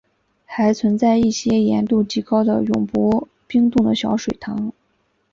[0.45, 4.73] 还存在一些盐度极高的永不冰冻的小水塘。